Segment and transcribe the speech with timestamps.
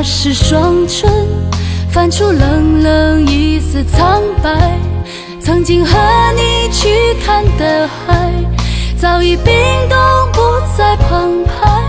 [0.00, 1.12] 打湿双唇，
[1.90, 4.78] 泛出冷冷一丝苍白。
[5.38, 5.92] 曾经和
[6.34, 6.88] 你去
[7.22, 8.32] 看的海，
[8.96, 9.54] 早已冰
[9.90, 9.98] 冻
[10.32, 10.40] 不
[10.74, 11.84] 再澎湃。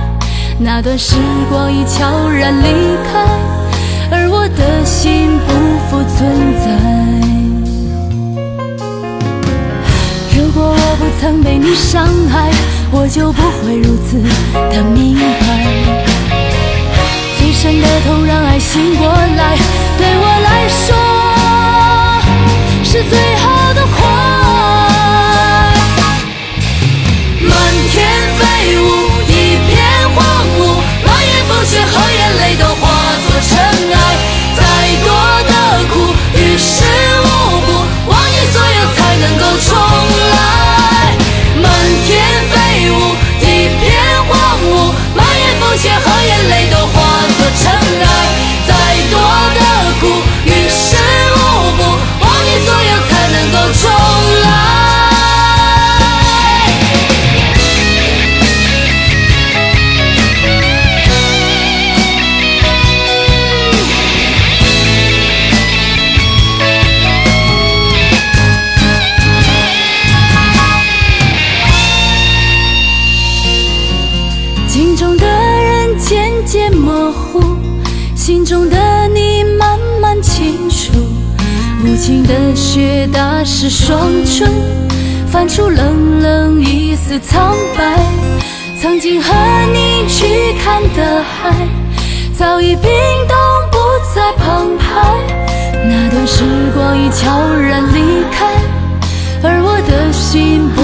[0.59, 1.15] 那段时
[1.49, 3.25] 光已悄然离开，
[4.11, 5.53] 而我的心不
[5.87, 6.67] 复存在。
[10.37, 12.51] 如果我不曾被你伤害，
[12.91, 14.21] 我就不会如此
[14.69, 16.10] 的明白。
[18.01, 19.55] 最深的痛让爱醒过来，
[19.97, 21.10] 对我来说
[78.51, 80.91] 中的你慢慢清楚。
[81.85, 84.51] 无情的雪打湿双唇，
[85.25, 87.97] 泛出冷冷一丝苍白。
[88.77, 89.33] 曾经和
[89.71, 91.55] 你去看的海，
[92.37, 92.91] 早已冰
[93.25, 93.37] 冻
[93.71, 93.77] 不
[94.13, 95.17] 再澎湃。
[95.85, 96.43] 那段时
[96.75, 98.53] 光已悄然离开，
[99.41, 100.81] 而我的心不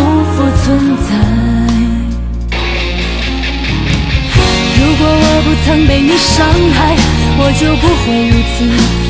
[5.67, 6.95] 曾被你伤害，
[7.37, 8.63] 我就不会如此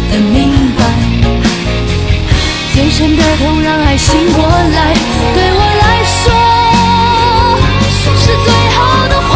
[0.10, 0.82] 的明白。
[2.74, 4.92] 最深的痛让爱醒过来，
[5.36, 6.34] 对我来说
[8.18, 9.30] 是最好的话。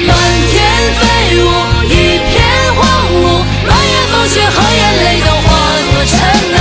[0.00, 0.16] 满
[0.48, 0.56] 天
[0.96, 1.04] 飞
[1.44, 1.44] 舞，
[1.84, 1.92] 一
[2.24, 2.32] 片
[2.80, 2.80] 荒
[3.12, 5.44] 芜，满眼风雪和眼泪都化
[5.92, 6.16] 作尘
[6.56, 6.58] 埃。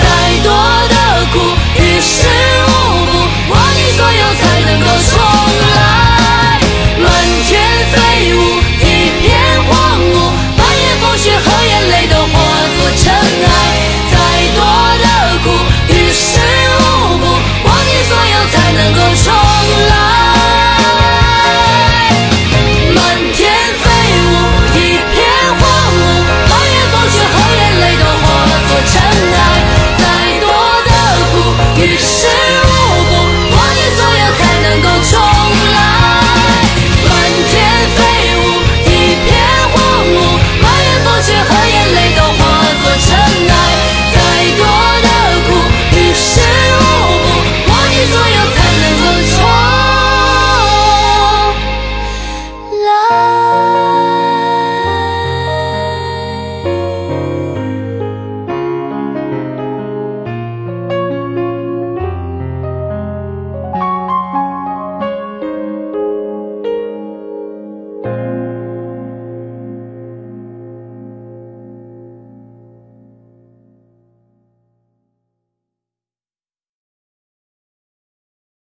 [0.00, 0.02] 再
[0.42, 0.48] 多
[0.88, 0.94] 的
[1.30, 1.36] 苦，
[1.76, 2.16] 于事
[2.64, 3.12] 无补，
[3.52, 5.43] 忘记所有才能够说。